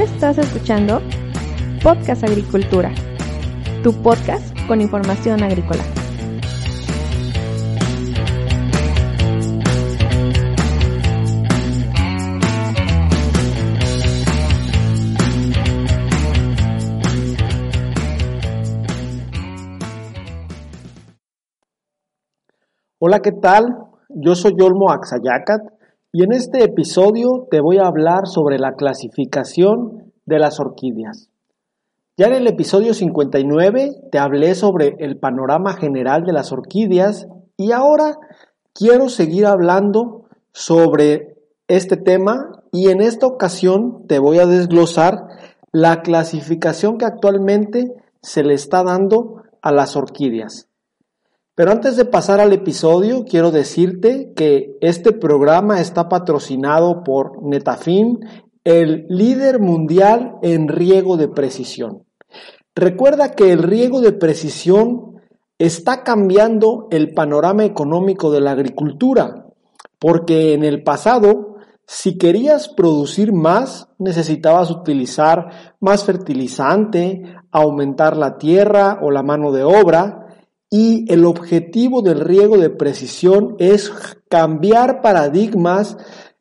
[0.00, 1.02] Estás escuchando
[1.82, 2.94] Podcast Agricultura,
[3.82, 5.82] tu podcast con información agrícola.
[23.00, 23.76] Hola, ¿qué tal?
[24.10, 25.77] Yo soy Olmo Axayacat
[26.12, 31.28] y en este episodio te voy a hablar sobre la clasificación de las orquídeas.
[32.16, 37.72] Ya en el episodio 59 te hablé sobre el panorama general de las orquídeas y
[37.72, 38.16] ahora
[38.72, 41.36] quiero seguir hablando sobre
[41.68, 45.26] este tema y en esta ocasión te voy a desglosar
[45.72, 50.67] la clasificación que actualmente se le está dando a las orquídeas.
[51.58, 58.20] Pero antes de pasar al episodio, quiero decirte que este programa está patrocinado por Netafim,
[58.62, 62.04] el líder mundial en riego de precisión.
[62.76, 65.20] Recuerda que el riego de precisión
[65.58, 69.46] está cambiando el panorama económico de la agricultura,
[69.98, 71.56] porque en el pasado,
[71.88, 79.64] si querías producir más, necesitabas utilizar más fertilizante, aumentar la tierra o la mano de
[79.64, 80.27] obra,
[80.70, 83.90] y el objetivo del riego de precisión es
[84.28, 85.96] cambiar paradigmas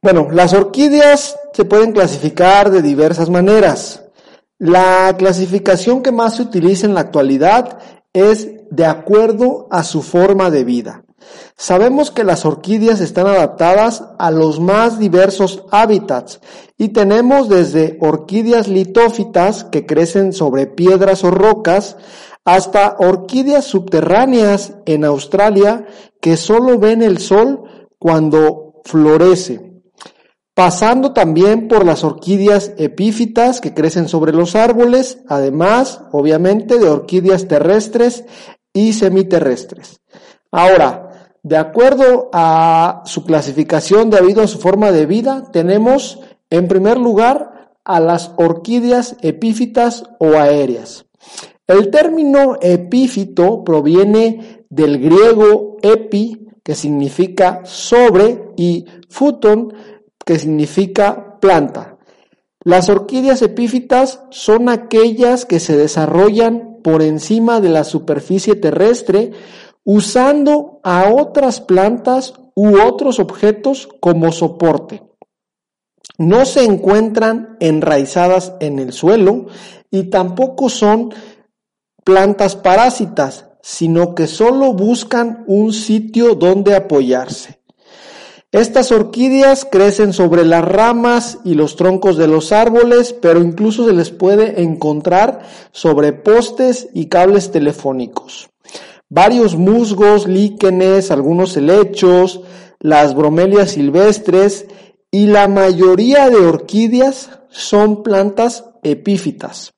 [0.00, 4.04] Bueno, las orquídeas se pueden clasificar de diversas maneras.
[4.58, 7.80] La clasificación que más se utiliza en la actualidad
[8.12, 11.04] es de acuerdo a su forma de vida.
[11.56, 16.40] Sabemos que las orquídeas están adaptadas a los más diversos hábitats
[16.76, 21.96] y tenemos desde orquídeas litófitas que crecen sobre piedras o rocas
[22.44, 25.86] hasta orquídeas subterráneas en Australia
[26.20, 27.64] que solo ven el sol
[27.98, 29.82] cuando florece.
[30.54, 37.46] Pasando también por las orquídeas epífitas que crecen sobre los árboles, además, obviamente, de orquídeas
[37.46, 38.24] terrestres
[38.72, 40.00] y semiterrestres.
[40.50, 41.07] Ahora,
[41.48, 46.20] de acuerdo a su clasificación debido a su forma de vida, tenemos
[46.50, 51.06] en primer lugar a las orquídeas epífitas o aéreas.
[51.66, 59.72] El término epífito proviene del griego epi, que significa sobre, y futon,
[60.26, 61.96] que significa planta.
[62.62, 69.32] Las orquídeas epífitas son aquellas que se desarrollan por encima de la superficie terrestre
[69.84, 75.02] usando a otras plantas u otros objetos como soporte.
[76.18, 79.46] No se encuentran enraizadas en el suelo
[79.90, 81.14] y tampoco son
[82.04, 87.60] plantas parásitas, sino que solo buscan un sitio donde apoyarse.
[88.50, 93.92] Estas orquídeas crecen sobre las ramas y los troncos de los árboles, pero incluso se
[93.92, 98.48] les puede encontrar sobre postes y cables telefónicos
[99.08, 102.42] varios musgos, líquenes, algunos helechos,
[102.80, 104.66] las bromelias silvestres
[105.10, 109.74] y la mayoría de orquídeas son plantas epífitas.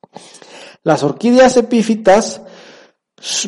[0.83, 2.41] Las orquídeas epífitas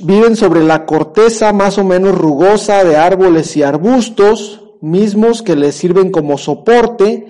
[0.04, 5.76] viven sobre la corteza más o menos rugosa de árboles y arbustos, mismos que les
[5.76, 7.28] sirven como soporte.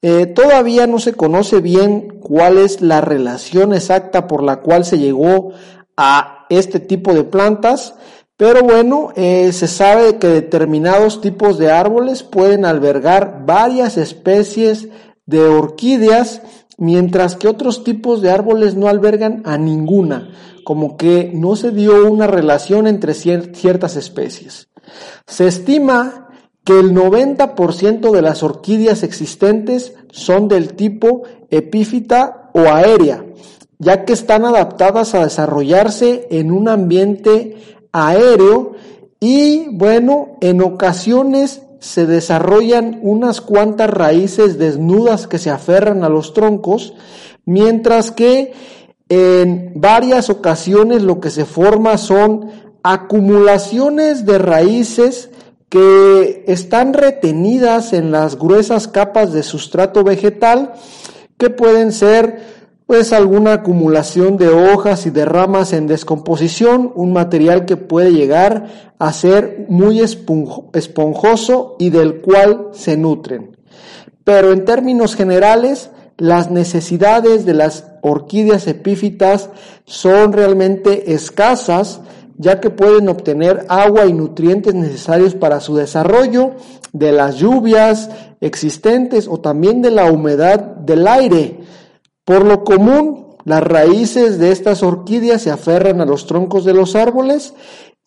[0.00, 4.98] Eh, todavía no se conoce bien cuál es la relación exacta por la cual se
[4.98, 5.52] llegó
[5.96, 7.94] a este tipo de plantas,
[8.36, 14.88] pero bueno, eh, se sabe que determinados tipos de árboles pueden albergar varias especies
[15.26, 16.42] de orquídeas,
[16.76, 20.30] mientras que otros tipos de árboles no albergan a ninguna,
[20.64, 24.68] como que no se dio una relación entre ciertas especies.
[25.26, 26.28] Se estima
[26.64, 33.24] que el 90% de las orquídeas existentes son del tipo epífita o aérea,
[33.82, 37.56] ya que están adaptadas a desarrollarse en un ambiente
[37.90, 38.74] aéreo
[39.18, 46.32] y bueno, en ocasiones se desarrollan unas cuantas raíces desnudas que se aferran a los
[46.32, 46.94] troncos,
[47.44, 48.52] mientras que
[49.08, 52.52] en varias ocasiones lo que se forma son
[52.84, 55.30] acumulaciones de raíces
[55.68, 60.74] que están retenidas en las gruesas capas de sustrato vegetal
[61.36, 62.51] que pueden ser
[62.92, 68.92] pues alguna acumulación de hojas y de ramas en descomposición, un material que puede llegar
[68.98, 73.56] a ser muy esponjoso y del cual se nutren.
[74.24, 79.48] Pero en términos generales, las necesidades de las orquídeas epífitas
[79.86, 82.02] son realmente escasas,
[82.36, 86.50] ya que pueden obtener agua y nutrientes necesarios para su desarrollo
[86.92, 88.10] de las lluvias
[88.42, 91.60] existentes o también de la humedad del aire.
[92.24, 96.94] Por lo común, las raíces de estas orquídeas se aferran a los troncos de los
[96.94, 97.54] árboles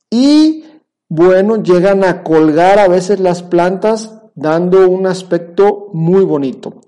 [0.09, 0.63] y,
[1.09, 6.81] bueno, llegan a colgar a veces las plantas dando un aspecto muy bonito.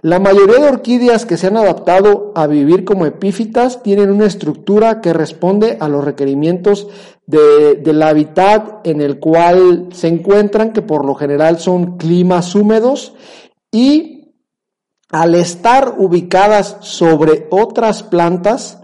[0.00, 5.00] La mayoría de orquídeas que se han adaptado a vivir como epífitas tienen una estructura
[5.00, 6.86] que responde a los requerimientos
[7.26, 13.14] del hábitat en el cual se encuentran, que por lo general son climas húmedos,
[13.72, 14.17] y
[15.10, 18.78] al estar ubicadas sobre otras plantas,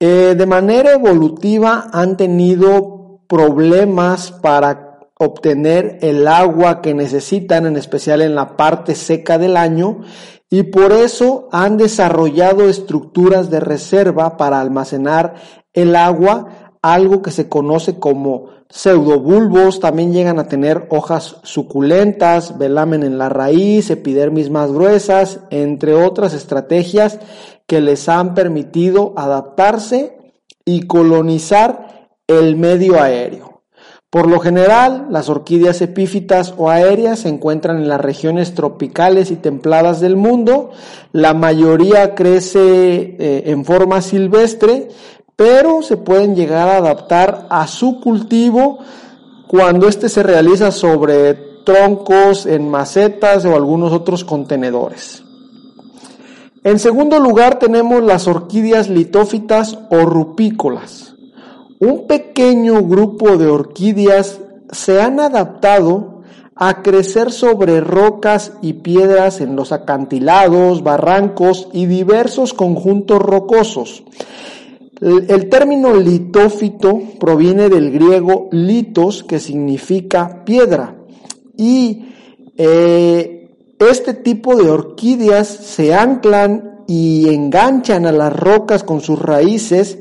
[0.00, 8.22] eh, de manera evolutiva han tenido problemas para obtener el agua que necesitan, en especial
[8.22, 10.00] en la parte seca del año,
[10.50, 15.34] y por eso han desarrollado estructuras de reserva para almacenar
[15.72, 23.04] el agua, algo que se conoce como pseudobulbos, también llegan a tener hojas suculentas, velamen
[23.04, 27.20] en la raíz, epidermis más gruesas, entre otras estrategias
[27.66, 30.18] que les han permitido adaptarse
[30.64, 33.52] y colonizar el medio aéreo.
[34.12, 39.36] Por lo general, las orquídeas epífitas o aéreas se encuentran en las regiones tropicales y
[39.36, 40.70] templadas del mundo.
[41.12, 44.88] La mayoría crece eh, en forma silvestre,
[45.36, 48.78] pero se pueden llegar a adaptar a su cultivo
[49.48, 51.34] cuando éste se realiza sobre
[51.64, 55.22] troncos, en macetas o algunos otros contenedores.
[56.64, 61.14] En segundo lugar tenemos las orquídeas litófitas o rupícolas.
[61.80, 64.40] Un pequeño grupo de orquídeas
[64.70, 66.22] se han adaptado
[66.54, 74.04] a crecer sobre rocas y piedras en los acantilados, barrancos y diversos conjuntos rocosos.
[75.02, 80.94] El, término litófito proviene del griego litos, que significa piedra.
[81.56, 82.04] Y
[82.56, 83.50] eh,
[83.80, 89.98] este tipo de orquídeas se anclan y enganchan a las rocas con sus raíces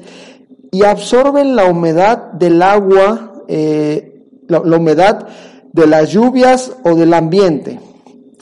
[0.71, 5.27] y absorben la humedad del agua, eh, la, humedad
[5.73, 7.79] de las lluvias o del ambiente.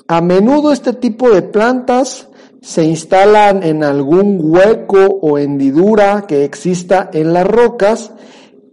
[0.07, 2.28] A menudo este tipo de plantas
[2.61, 8.11] se instalan en algún hueco o hendidura que exista en las rocas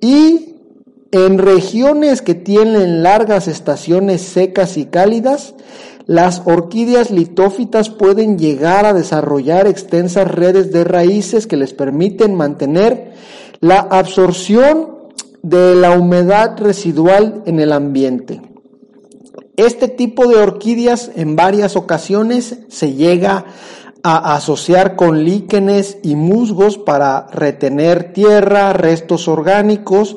[0.01, 0.57] y
[1.13, 5.55] en regiones que tienen largas estaciones secas y cálidas,
[6.07, 13.13] las orquídeas litófitas pueden llegar a desarrollar extensas redes de raíces que les permiten mantener
[13.61, 14.97] la absorción
[15.43, 18.41] de la humedad residual en el ambiente.
[19.57, 23.47] Este tipo de orquídeas en varias ocasiones se llega
[24.03, 30.17] a asociar con líquenes y musgos para retener tierra, restos orgánicos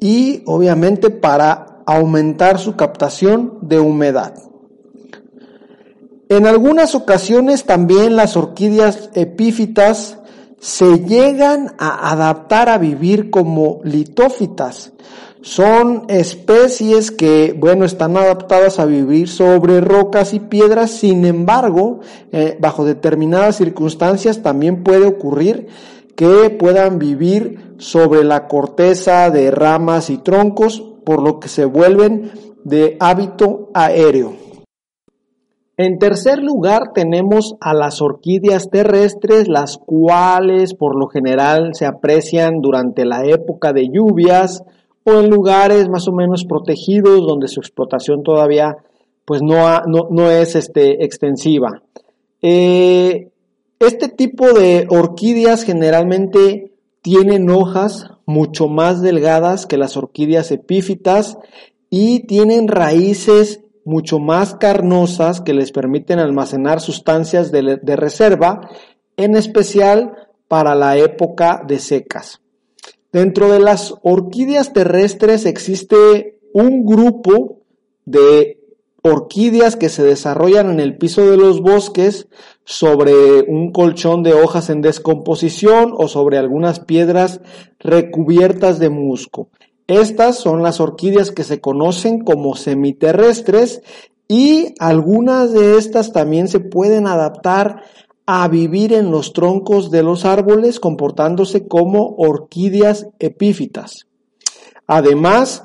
[0.00, 4.34] y obviamente para aumentar su captación de humedad.
[6.28, 10.18] En algunas ocasiones también las orquídeas epífitas
[10.60, 14.92] se llegan a adaptar a vivir como litófitas.
[15.42, 22.58] Son especies que, bueno, están adaptadas a vivir sobre rocas y piedras, sin embargo, eh,
[22.60, 25.68] bajo determinadas circunstancias también puede ocurrir
[26.14, 32.30] que puedan vivir sobre la corteza de ramas y troncos, por lo que se vuelven
[32.64, 34.34] de hábito aéreo.
[35.78, 42.60] En tercer lugar tenemos a las orquídeas terrestres, las cuales por lo general se aprecian
[42.60, 44.62] durante la época de lluvias
[45.18, 48.76] en lugares más o menos protegidos donde su explotación todavía
[49.24, 51.82] pues no, no, es este, extensiva.
[52.42, 53.30] Eh,
[53.78, 61.38] este tipo de orquídeas generalmente tienen hojas mucho más delgadas que las orquídeas epífitas
[61.88, 68.68] y tienen raíces mucho más carnosas que les permiten almacenar sustancias de, reserva,
[69.16, 72.40] en especial para la época de secas.
[73.12, 77.58] Dentro de las orquídeas terrestres existe un grupo
[78.04, 78.60] de
[79.02, 82.28] orquídeas que se desarrollan en el piso de los bosques
[82.64, 87.40] sobre un colchón de hojas en descomposición o sobre algunas piedras
[87.78, 89.48] recubiertas de musgo.
[89.86, 93.82] Estas son las orquídeas que se conocen como semiterrestres
[94.28, 97.82] y algunas de estas también se pueden adaptar
[98.32, 104.06] a vivir en los troncos de los árboles comportándose como orquídeas epífitas.
[104.86, 105.64] Además,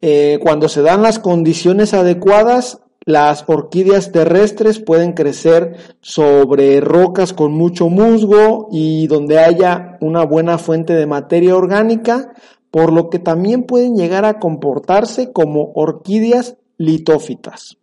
[0.00, 7.52] eh, cuando se dan las condiciones adecuadas, las orquídeas terrestres pueden crecer sobre rocas con
[7.52, 12.32] mucho musgo y donde haya una buena fuente de materia orgánica,
[12.70, 17.76] por lo que también pueden llegar a comportarse como orquídeas litófitas.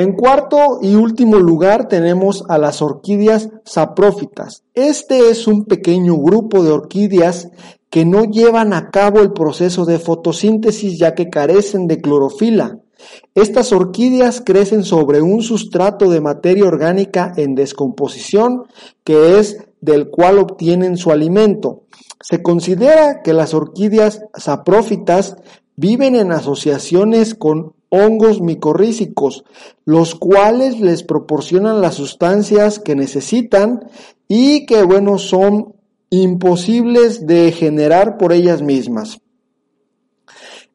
[0.00, 4.62] En cuarto y último lugar tenemos a las orquídeas saprófitas.
[4.72, 7.50] Este es un pequeño grupo de orquídeas
[7.90, 12.78] que no llevan a cabo el proceso de fotosíntesis ya que carecen de clorofila.
[13.34, 18.62] Estas orquídeas crecen sobre un sustrato de materia orgánica en descomposición
[19.04, 21.82] que es del cual obtienen su alimento.
[22.22, 25.36] Se considera que las orquídeas saprófitas
[25.76, 29.44] viven en asociaciones con hongos micorrízicos,
[29.84, 33.80] los cuales les proporcionan las sustancias que necesitan
[34.28, 35.74] y que, bueno, son
[36.08, 39.20] imposibles de generar por ellas mismas.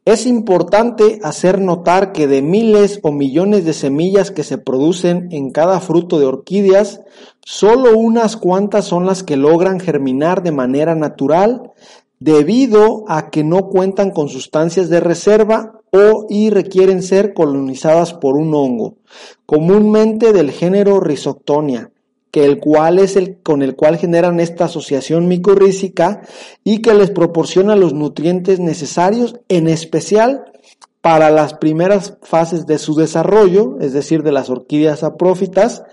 [0.05, 5.50] Es importante hacer notar que de miles o millones de semillas que se producen en
[5.50, 7.01] cada fruto de orquídeas,
[7.43, 11.72] solo unas cuantas son las que logran germinar de manera natural
[12.19, 18.36] debido a que no cuentan con sustancias de reserva o y requieren ser colonizadas por
[18.36, 18.98] un hongo,
[19.46, 21.92] comúnmente del género Rhizoctonia,
[22.32, 26.22] que el cual es el con el cual generan esta asociación micorrícica
[26.64, 30.52] y que les proporciona los nutrientes necesarios, en especial
[31.00, 35.84] para las primeras fases de su desarrollo, es decir, de las orquídeas aprófitas,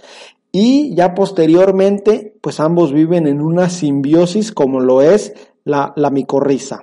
[0.51, 6.83] y ya posteriormente, pues ambos viven en una simbiosis como lo es la, la micorriza.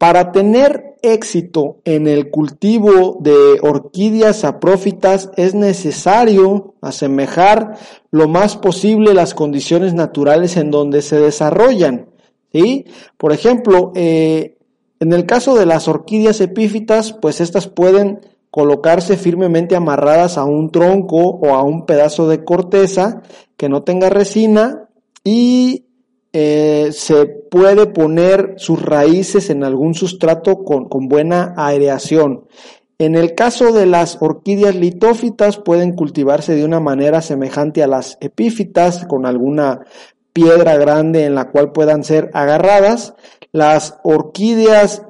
[0.00, 7.76] Para tener éxito en el cultivo de orquídeas aprófitas es necesario asemejar
[8.10, 12.06] lo más posible las condiciones naturales en donde se desarrollan.
[12.50, 12.86] ¿sí?
[13.18, 14.56] Por ejemplo, eh,
[15.00, 20.70] en el caso de las orquídeas epífitas, pues estas pueden colocarse firmemente amarradas a un
[20.70, 23.20] tronco o a un pedazo de corteza
[23.58, 24.88] que no tenga resina
[25.24, 25.89] y
[26.92, 32.46] se puede poner sus raíces en algún sustrato con, con buena aireación.
[32.98, 38.18] En el caso de las orquídeas litófitas pueden cultivarse de una manera semejante a las
[38.20, 39.80] epífitas con alguna
[40.32, 43.14] piedra grande en la cual puedan ser agarradas.
[43.52, 45.02] Las orquídeas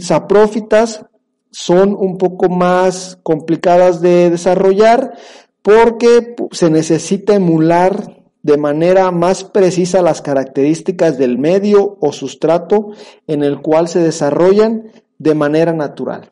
[0.00, 1.04] saprófitas
[1.50, 5.14] son un poco más complicadas de desarrollar
[5.62, 8.15] porque se necesita emular
[8.46, 12.92] de manera más precisa las características del medio o sustrato
[13.26, 16.30] en el cual se desarrollan de manera natural.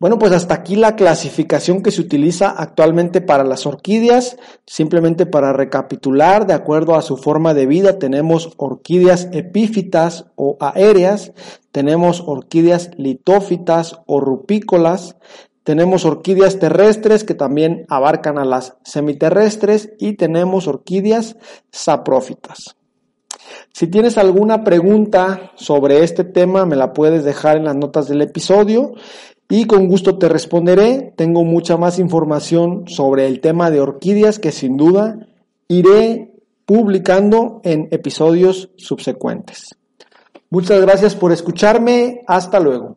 [0.00, 4.38] Bueno, pues hasta aquí la clasificación que se utiliza actualmente para las orquídeas.
[4.64, 11.32] Simplemente para recapitular, de acuerdo a su forma de vida, tenemos orquídeas epífitas o aéreas,
[11.72, 15.16] tenemos orquídeas litófitas o rupícolas,
[15.68, 21.36] tenemos orquídeas terrestres que también abarcan a las semiterrestres y tenemos orquídeas
[21.70, 22.76] saprófitas.
[23.74, 28.22] Si tienes alguna pregunta sobre este tema, me la puedes dejar en las notas del
[28.22, 28.94] episodio
[29.46, 31.12] y con gusto te responderé.
[31.18, 35.18] Tengo mucha más información sobre el tema de orquídeas que sin duda
[35.68, 36.32] iré
[36.64, 39.76] publicando en episodios subsecuentes.
[40.48, 42.22] Muchas gracias por escucharme.
[42.26, 42.96] Hasta luego.